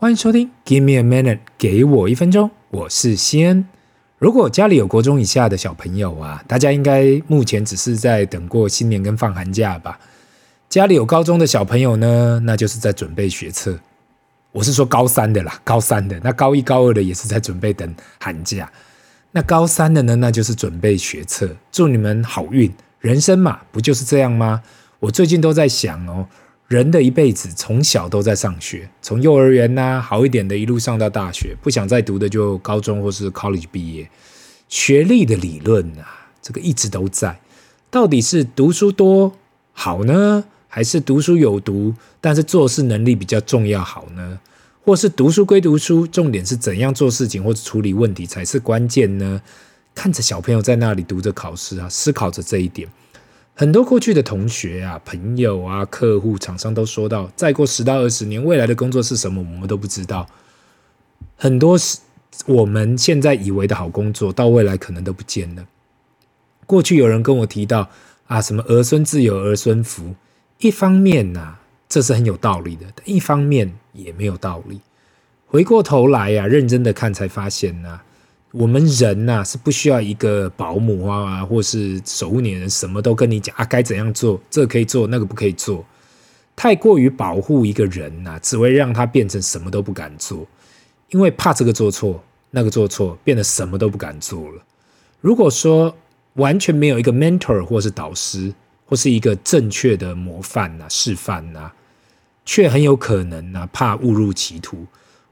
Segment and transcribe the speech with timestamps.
[0.00, 3.68] 欢迎收听 Give me a minute，给我一分钟，我是西恩。
[4.16, 10.00] 如果家里有国中以下的小朋友啊，大家应该目前只是在等过新年跟放寒假吧？
[10.70, 13.78] 家里有高中的小朋友呢，那就是在准备学测。
[14.52, 18.72] 我是说高三的啦，高三的，那高一高二的也是在准备等寒假。
[19.32, 21.54] 那高三的呢，那就是准备学测。
[21.70, 24.62] 祝你们好运，人生嘛，不就是这样吗？
[24.98, 26.26] 我最近都在想哦。
[26.70, 34.08] 人的一辈子从小都在上学，从幼儿园呐、好一点的，一路上到大学，不想再读的就高中或是 college 毕业。
[34.68, 37.40] 学历的理论啊，这个一直都在。
[37.90, 39.32] 到底是读书多
[39.72, 44.38] 好呢，还是读书有读，但是做事能力比较重要好呢？
[44.84, 49.42] 或是读书归读书，重点是怎样做事情或者处理问题才是关键呢？
[49.92, 52.88] 看着小朋友在那里读着考试啊，思考着这一点。
[53.54, 60.26] 很多过去的同学啊、朋友啊、客户、厂商都说到，再过十到二十年，未来的工作是什么，我们都不知道。
[61.36, 61.98] 很多是
[62.46, 65.66] 我们现在以为的好工作，到未来可能都不见了。
[66.64, 67.90] 过去有人跟我提到
[68.26, 70.14] 啊，什么儿孙自有儿孙福，
[70.60, 74.80] 一方面呢、啊，这是很有道理的，但一方面也没有道理。
[75.46, 78.04] 回过头来呀、啊，认真的看才发现呐、啊。
[78.52, 85.84] 我们人呐、啊、是不需要一个保姆啊，或是守护你的人，什么都跟你讲啊，该怎样做，这个可以做，那个不可以做。
[86.56, 90.44] 太过于保护一个人呐、啊，只会让他变成什么都不敢做，
[91.10, 94.62] 因为怕这个做错，那个做错，变得什么都不敢做了。
[95.20, 95.96] 如果说
[96.34, 98.52] 完全没有一个 mentor 或是导师，
[98.84, 101.74] 或是一个正确的模范呐、啊、示范呐、啊，
[102.44, 104.84] 却很有可能呐、啊、怕误入歧途。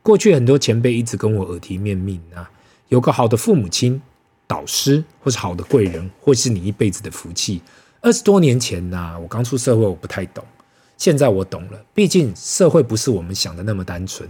[0.03, 2.49] 过去很多前辈一直跟我耳提面命啊。
[2.89, 4.01] 有个好的父母亲、
[4.47, 7.61] 导师，或是好的贵人，或是你一辈子的福气。
[8.01, 10.43] 二十多年前呢、啊，我刚出社会，我不太懂。
[10.97, 14.29] 现在我懂了，毕竟社会不是我们想的那么单纯。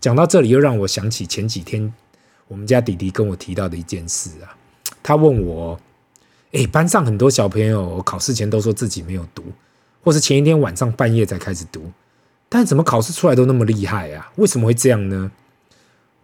[0.00, 1.92] 讲到这里，又让我想起前几天
[2.48, 4.56] 我们家弟弟跟我提到的一件事啊。
[5.02, 5.78] 他问我
[6.52, 9.44] ：“诶，班上很多小朋友考试前都说自己没有读，
[10.02, 11.90] 或是前一天晚上半夜才开始读，
[12.48, 14.32] 但怎么考试出来都那么厉害啊？
[14.36, 15.30] 为什么会这样呢？”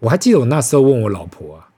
[0.00, 1.69] 我还记得我那时候问我老婆啊。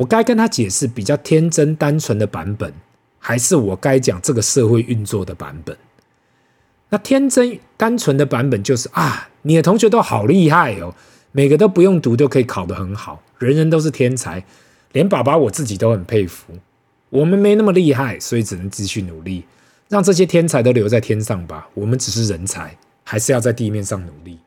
[0.00, 2.72] 我该跟他解释比较天真单纯的版本，
[3.18, 5.76] 还是我该讲这个社会运作的版本？
[6.88, 10.94] 那天真单纯的版本就是啊，你的同学都好厉害哦，
[11.32, 14.42] 每个都不用读就可以考得很好，人人都是天才，
[14.92, 16.54] 连爸爸我自己都很佩服。
[17.10, 19.44] 我们没那么厉害，所以只能继续努力，
[19.90, 21.68] 让这些天才都留在天上吧。
[21.74, 22.74] 我们只是人才，
[23.04, 24.38] 还是要在地面上努力。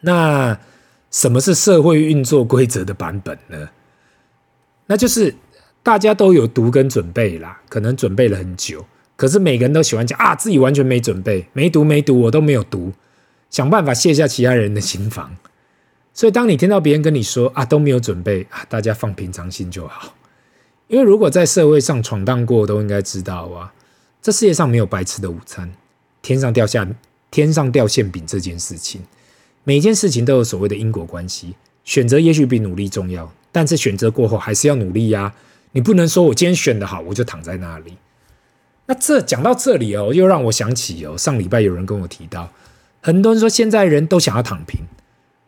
[0.00, 0.58] 那
[1.12, 3.68] 什么是社会运作规则的版本呢？
[4.86, 5.34] 那就是
[5.82, 8.84] 大家都有读跟准备啦，可能准备了很久，
[9.16, 12.92] 可是每个人都喜欢讲啊，自己完全没准备，没读没读，我都没有读，
[13.50, 15.36] 想办法卸下其他人的心防。
[16.12, 20.14] 所以当你听到别人跟你说啊，都没有准备啊，大家放平常心就好。
[20.86, 23.72] 因为如果在社会上闯荡过，都应该知道啊，
[24.22, 25.72] 这世界上没有白吃的午餐，
[26.22, 26.86] 天上掉下
[27.30, 29.02] 天上掉馅饼这件事情，
[29.64, 33.32] 每件事情都有所谓的因果关系，选择也许比努力重要。
[33.54, 35.32] 但是选择过后还是要努力呀，
[35.70, 37.96] 你不能说我今天选的好，我就躺在那里。
[38.86, 42.50] 那这讲到这里哦，又让我想起哦，上礼拜有人跟我提到，
[43.00, 44.80] 很多人说现在人都想要躺平。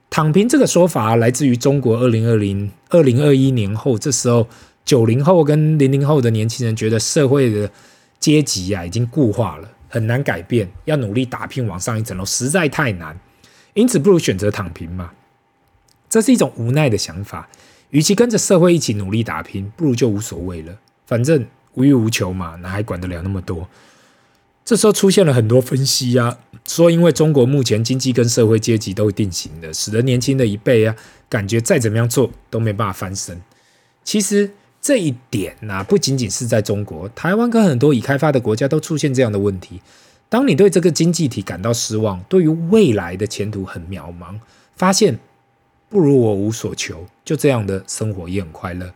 [0.09, 4.47] 躺平这个说法来自于中国二零二零二零二一年后，这时候
[4.85, 7.69] 九零后跟零零后的年轻人觉得社会的
[8.21, 13.19] 阶级啊已经固化了，很难改变，要努力打拼往上一层楼实在太难，
[13.75, 15.11] 因此不如选择躺平嘛。
[16.09, 17.49] 这是一种无奈的想法。
[17.97, 23.67] 与其跟着社会一起努力打拼，不如就无所谓了，反正无欲无求嘛，哪还管得了那么多？
[24.67, 26.37] 这时候出现了很多分析啊，
[26.67, 30.95] 说因为中国目前经济跟社会阶级都定型了，使得年轻的一辈啊，
[31.31, 33.41] 感觉再怎么样做都没办法翻身。
[34.05, 34.51] 其实
[34.83, 39.81] 这一点呢，不仅仅是在中国，台湾跟很多已开发的国家都出现这样的问题。
[40.29, 44.39] 当你对这个经济体感到失望，对于未来的前途很渺茫，
[44.77, 45.19] 发现。
[45.97, 48.93] 不如我无所求，就这样的生活也很快乐。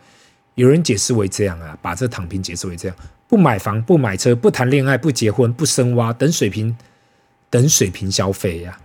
[0.54, 6.76] 有人解释为这样啊，把这躺平解释为这样：不买房、不买车、不谈恋爱、不结婚、不生娃，等水平，
[7.48, 8.78] 等水平消费呀、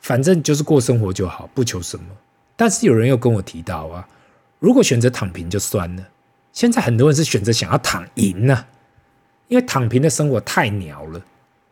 [0.00, 2.04] 反正就是过生活就好，不求什么。
[2.56, 4.06] 但是有人又跟我提到啊，
[4.58, 6.06] 如果选择躺平就算了，
[6.52, 8.66] 现在很多人是选择想要躺赢呢、
[9.48, 11.22] 因为躺平的生活太鸟了。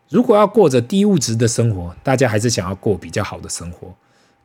[0.08, 3.94] 如果要过着低物质的生活，大家还是想要过比较好的生活。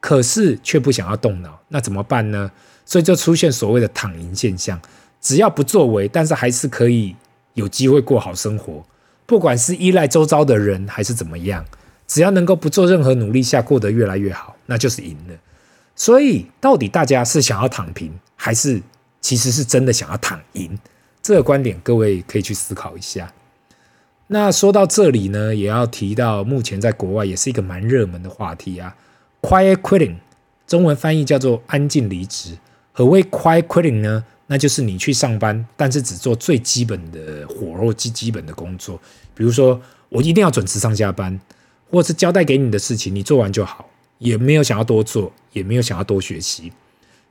[0.05, 2.51] 可是却不想要动脑，那怎么办呢？
[2.85, 4.79] 所以就出现所谓的“躺赢”现象。
[5.19, 7.15] 只要不作为，但是还是可以
[7.55, 8.85] 有机会过好生活。
[9.25, 11.65] 不管是依赖周遭的人，还是怎么样，
[12.05, 15.33] 只要能够不做任何努力下过得越来越好，那就是赢了。
[15.95, 18.79] 所以，到底大家是想要躺平，还是
[19.21, 20.77] 其实是真的想要躺赢？
[21.23, 23.33] 这个观点，各位可以去思考一下。
[24.27, 28.95] 那说到这里呢，也要提到目前在国外也是一个蛮热门的话题啊
[29.45, 30.15] ，quiet quitting，
[30.65, 32.57] 中文翻译叫做安静离职。
[32.91, 34.25] 何谓 quiet quitting 呢？
[34.47, 38.99] 那就是你去上班，但是只做最基本的活或基基本的工作，
[39.33, 41.39] 比如说我一定要准时上下班，
[41.89, 43.89] 或是交代给你的事情你做完就好。
[44.17, 46.71] 也没有想要多做，也没有想要多学习。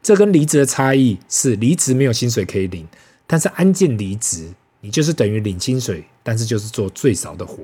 [0.02, 2.86] 这跟离职的差异是，离职没有薪水可以领，
[3.26, 4.52] 但是安静离职，
[4.82, 7.56] 你就是等于领薪水，但是就是做最少的活。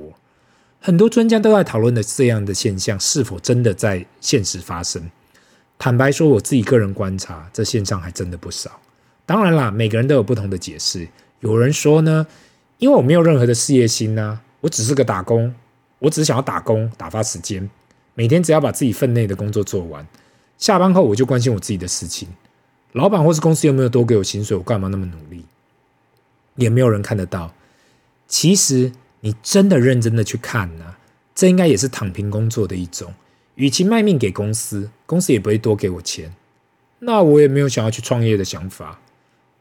[0.81, 5.11] 很多专家都在讨论的这样的现象，是否真的在现实发生？
[5.79, 8.81] 坦白说，我自己个人观察，这现象还真的不少。
[9.27, 11.07] 当然啦，每个人都有不同的解释。
[11.41, 12.27] 有人说呢，
[12.79, 15.55] 因为我没有任何的事业心啊，我只是个打工，
[15.99, 17.69] 我只想要打工打发时间。
[18.15, 20.07] 每天只要把自己分内的工作做完，
[20.59, 22.29] 下班后我就关心我自己的事情。
[22.93, 24.57] 老板或是公司有没有多给我薪水？
[24.57, 25.45] 我干嘛那么努力？
[26.57, 27.55] 也没有人看得到。
[28.27, 30.99] 其实你真的认真的去看呢、啊，
[31.35, 33.13] 这应该也是躺平工作的一种。
[33.57, 36.35] 与其卖命给公司，公司也不会多给我钱。
[37.01, 39.01] 那我也没有想要去创业的想法，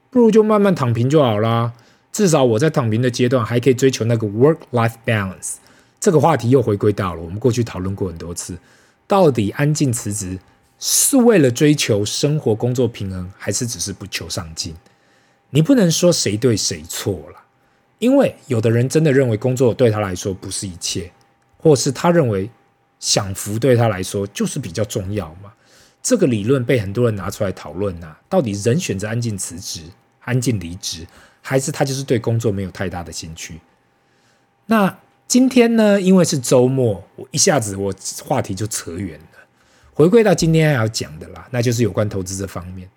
[0.10, 1.74] 不如就慢慢躺平就好啦。
[2.12, 5.56] 至少我在躺平的阶段还可以追求那个 work-life balance。
[6.00, 8.58] 这个话题又回归到了我们过去讨论过很多次，
[9.06, 10.40] 到底安静辞职
[10.80, 14.74] 是为了追求生活工作平衡，还是只是不求上进？
[15.50, 17.44] 你不能说谁对谁错了，
[18.00, 21.12] 因为有的人真的认为工作对他来说不是一切，
[21.58, 22.50] 或是他认为
[23.00, 25.54] 享福对他来说就是比较重要嘛。
[26.02, 29.84] 这个理论被很多人拿出来讨论啊，到底人选择安静辞职、
[30.22, 31.06] 安静离职，
[31.42, 33.60] 还是他就是对工作没有太大的兴趣？
[34.66, 34.98] 那？
[35.30, 37.94] 今天呢，因为是周末，我一下子我
[38.26, 39.38] 话题就扯远了。
[39.94, 42.90] 回归到今天要讲的啦，那就是有关投资这方面。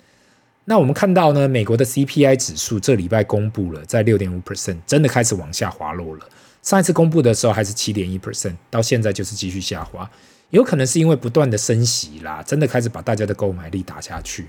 [0.65, 6.29] 那我们看到呢，美国的 CPI 指数这礼拜公布了，在六点五 percent，真的开始往下滑落了。
[6.63, 10.09] 上一次公布的时候还是七点一 percent，到现在就是继续下滑，
[10.51, 14.47] 有可能是因为不断的升息啦，真的开始把大家的购买力打下去。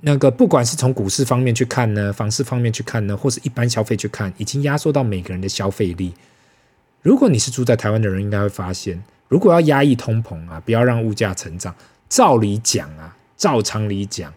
[0.00, 6.14] 那个不管是从股市方面去看呢，房市方面去看呢，或是一般消费去看，已经压缩到每个人的消费力。
[7.02, 11.74] 如果你是住在台湾的人，应该会发现，如果要压抑通膨啊，不要让物价成长，
[12.08, 14.30] 照理讲啊，照常理讲，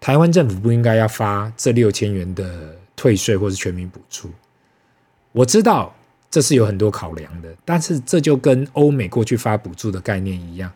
[0.00, 4.30] 台湾政府不应该要发这六千元的退税或是全民补助。
[5.32, 5.94] 我知道
[6.30, 10.72] 这是有很多考量的，但是这就跟欧美过去发补助的概念一样，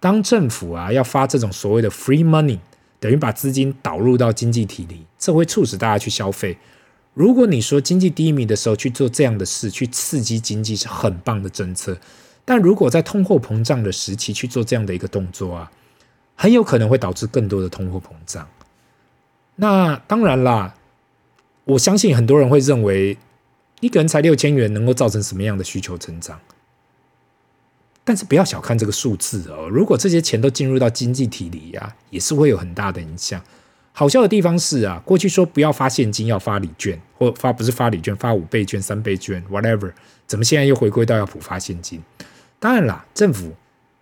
[0.00, 2.58] 当政府啊要发这种所谓的 free money。
[3.00, 6.56] 等于把资金导入到经济体里，这会促使大家去消费。
[7.12, 11.98] 如果你说经济低迷的时候去做这样的事，去刺激经济是很棒的政策。
[12.46, 15.70] 但如果在通货膨胀的时期去做这样的一个动作啊，
[16.34, 18.48] 很有可能会导致更多的通货膨胀。
[19.56, 20.74] 那当然啦，
[21.64, 23.16] 我相信很多人会认为，
[23.80, 26.40] 一个人才六千元能够造成什么样的需求增长？
[28.06, 33.40] 但是不要小看这个数字哦，如果这些钱都进入到经济体里呀、也是会有很大的影响。
[33.92, 39.92] 好笑的地方是啊，过去说不要发现金，要发礼券，或发不是发礼券，发五倍券、三倍券，whatever，
[40.26, 42.02] 怎么现在又回归到要普发现金？
[42.58, 43.54] 当然啦，政府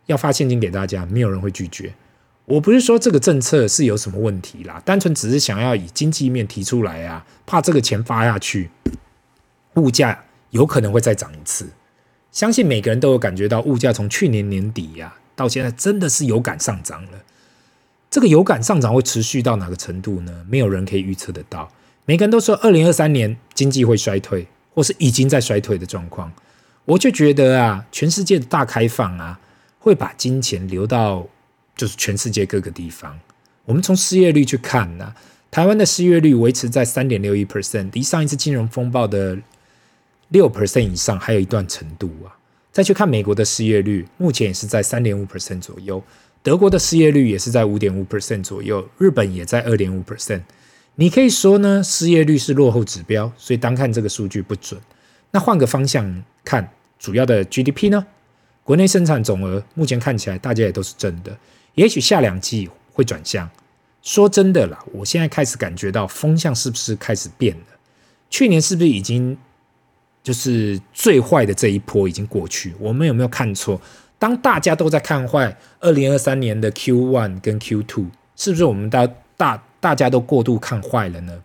[0.07, 1.93] 要发现金给大家，没有人会拒绝。
[2.45, 8.71] 我不是说这个政策是有什么问题啦，单纯只是想要以经济面提出来啊，怕这个钱发下去，
[9.75, 11.69] 物价有可能会再涨一次。
[12.33, 17.23] 相信每个人都有感觉到，物价从去年年底呀、到现在真的是有感上涨了。
[18.11, 20.45] 这个有感上涨会持续到哪个程度呢？
[20.49, 21.71] 没有人可以预测得到。
[22.05, 26.33] 每个人都说二零二三年经济会衰退，或是已经在衰退的状况。
[26.85, 29.39] 我就觉得啊，全世界的大开放啊，
[29.79, 31.27] 会把金钱流到
[31.83, 33.19] 就是全世界各个地方。
[33.65, 35.13] 我们从失业率去看呢、
[35.51, 39.37] 台湾的失业率维持在三点六一 percent，离上一次金融风暴的。
[40.29, 42.31] 六 percent 以上还有一段程度啊！
[42.71, 46.01] 再去看美国的失业率，目前也是在三点五 percent 左右；
[46.41, 50.43] 德国的失业率也是在五点五 percent 左右；日本也在二点五 percent。
[50.95, 54.81] 你可以说呢，失业率是落后指标，所以单看这个数据不准。
[55.33, 58.07] 那换个方向看，主要的 GDP 呢？
[58.65, 61.37] 国内生产总额目前看起来大家也都是正的，
[61.75, 63.49] 也许下两季会转向。
[64.03, 67.67] 说真的啦，我现在开始感觉到风向是不是开始变了？
[68.31, 69.37] 去年是不是已经？
[70.25, 73.81] 就是最坏的这一波已经过去，我们有没有看错？
[74.21, 79.05] 当大家都在看坏二零二三年的 Q one 跟 Q two，是不是我们大
[79.37, 81.43] 大大家都过度看坏了呢？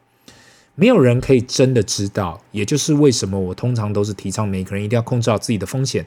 [0.75, 6.05] 没有人可以真的知道，也就是为什么我通常都是提倡每个人一定要控制好自己的风险，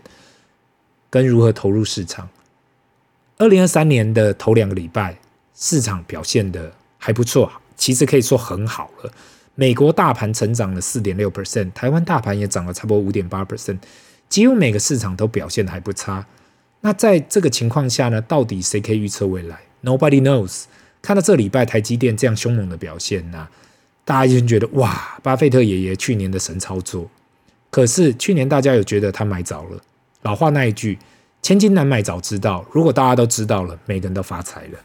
[1.11, 2.29] 跟如何投入市场。
[3.37, 5.19] 二零二三年的头两个礼拜，
[5.55, 9.12] 市场表现的还不错，其实可以说很好了。
[9.55, 13.79] 美国大盘成长了四点六 percent，台湾大盘也涨了差不多五点八 percent，
[14.29, 16.25] 几乎每个市场都表现的还不差。
[16.83, 20.64] 那在这个情况下呢，到底谁可以预测未来？Nobody knows。
[21.02, 23.49] 看到这礼拜台积电这样凶猛的表现呢、
[24.05, 27.11] 大家就觉得哇，巴菲特爷爷去年的神操作。
[27.71, 29.83] 可是去年大家有觉得他买早了？
[30.23, 30.99] 老话那一句。
[31.43, 34.79] 千金难买早知道，如果大家都知道了，每个人都发财了。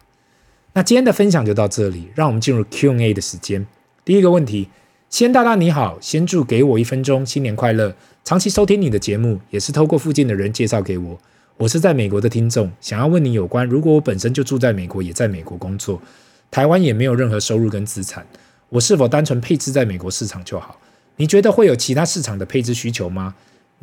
[0.72, 3.68] 那今天的分享就到这里，让我们进入 Q&A 的时间。
[4.06, 4.70] 第一个问题，
[5.10, 7.94] 先大大你好，先祝给我一分钟新年快乐。
[8.24, 11.20] 长期收听你的节目，也是透过附近的人介绍给我。
[11.58, 16.02] 我是在美国的听众，想要问你有关，如果我本身就住在美国，也在美国工作，
[16.50, 18.26] 台湾也没有任何收入跟资产，
[18.70, 20.80] 我是否单纯配置在美国市场就好？
[21.18, 23.36] 你觉得会有其他市场的配置需求吗？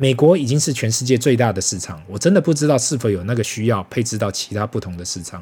[0.03, 5.41] 美国已经是全世界最大的市场，我真的不知道是否有那个需要配置到其他不同的市场。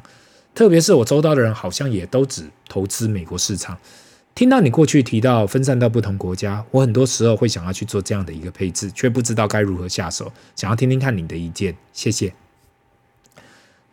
[0.53, 3.75] 特别是我周遭的人好像也都只投资美国市场。
[4.35, 10.31] 听到你过去提到分散到不同国家，我很多时候会想要去做这样的一个配置，却不知道该如何下手。
[10.55, 12.31] 想要听听看你的意见，谢谢。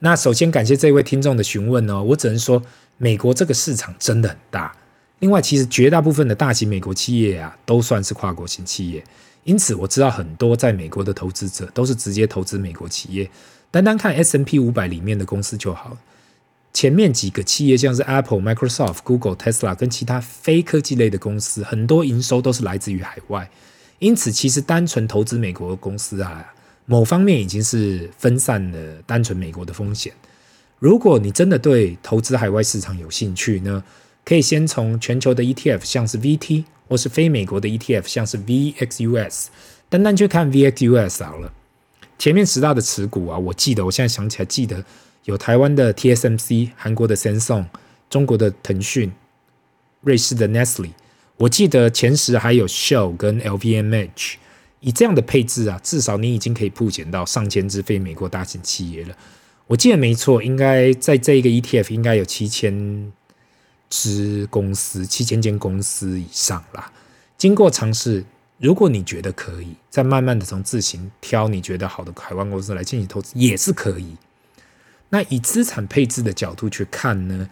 [0.00, 2.62] 那首先感谢这位听众的询问哦，我只能说
[2.98, 4.76] 美国这个市场真的很大。
[5.20, 9.02] 另外，其实绝大部分的大型美国企业啊，都算是跨国型企业。
[9.48, 13.30] 因此，我知道很多在美国的投资者都是直接投资美国企业。
[13.70, 15.96] 单单看 S N P 五百里面的公司就好。
[16.74, 23.48] 前面几个企业像是 Apple、Microsoft、Google、Tesla 跟其他非科技类的公司，很多营收都是来自于海外。
[24.00, 26.52] 因此，其实单纯投资美国的公司啊，
[26.84, 30.12] 某方面已经是分散了单纯美国的风险。
[30.78, 33.82] 如果你真的对投资海外市场有兴趣呢，
[34.28, 36.64] 可以先从全球的 ETF，像是 VT。
[36.90, 39.48] 或是非美国的 ETF，像是 VXUS，
[39.90, 41.52] 单单去看 VXUS 好了。
[42.18, 44.82] 前面十大的持股啊，我记得，我现在想起来，记得
[45.24, 47.66] 有台湾的 TSMC、韩国的 Samsung、
[48.08, 49.12] 中国的腾讯、
[50.00, 50.92] 瑞士的 Nestle。
[51.36, 54.36] 我记得前十还有 Shell 跟 LVMH。
[54.80, 59.14] 以这样的配置啊，至少你已经可以曝险到上千只非美国大型企业了。
[59.66, 63.12] 我记得没错，应该在这一个 ETF 应该有七千。
[63.90, 66.92] 支公司七千间公司以上啦，
[67.36, 68.24] 经过尝试，
[68.58, 74.16] 如果你觉得可以，再慢慢的从自行挑你觉得好的海外公司来进行投资，也是可以。
[75.10, 77.48] 那以资产配置的角度去看呢，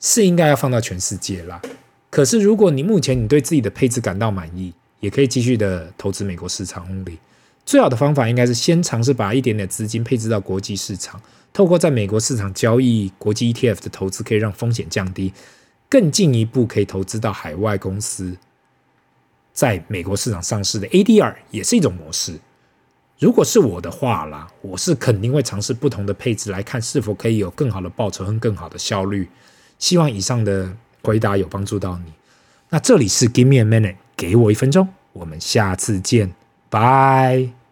[0.00, 1.60] 是应该要放到全世界啦。
[2.08, 7.18] 可是如果你目前你对自己的配置感到满意，也可以继续的投资美国市场 only。
[7.66, 11.20] 最好的方法应该是先尝试把一点点资金配置到国际市场，
[11.52, 15.32] 透过在美国市场交易国际 ETF 的投资，可以让风险降低。
[15.94, 18.36] 更进一步可以投资到海外公司，
[19.52, 22.36] 在美国市场上市的 ADR 也是一种模式。
[23.20, 29.28] 如果是我的话啦，我是肯定会尝试不同的配置，来看是否可以有更好的报酬和更好的效率。
[29.78, 32.12] 希望以上的回答有帮助到你。
[32.70, 36.34] 那这里是 Give me a minute，给我一分钟，我们下次见，
[36.68, 37.63] 拜。